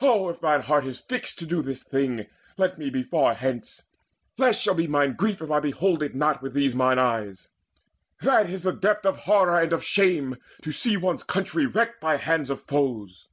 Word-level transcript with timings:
Oh, 0.00 0.28
if 0.28 0.40
thine 0.40 0.62
heart 0.62 0.86
is 0.86 1.00
fixed 1.00 1.36
to 1.40 1.46
do 1.46 1.60
this 1.60 1.82
thing, 1.82 2.26
Let 2.56 2.78
me 2.78 2.90
be 2.90 3.02
far 3.02 3.34
hence! 3.34 3.82
Less 4.38 4.60
shall 4.60 4.74
be 4.74 4.86
my 4.86 5.08
grief 5.08 5.42
If 5.42 5.50
I 5.50 5.58
behold 5.58 6.00
it 6.00 6.14
not 6.14 6.40
with 6.42 6.52
these 6.54 6.76
mine 6.76 6.96
eyes. 7.00 7.50
That 8.20 8.48
is 8.48 8.62
the 8.62 8.70
depth 8.72 9.04
of 9.04 9.22
horror 9.26 9.58
and 9.58 9.72
of 9.72 9.82
shame 9.84 10.36
To 10.62 10.70
see 10.70 10.96
one's 10.96 11.24
country 11.24 11.66
wrecked 11.66 12.00
by 12.00 12.18
hands 12.18 12.50
of 12.50 12.62
foes." 12.62 13.26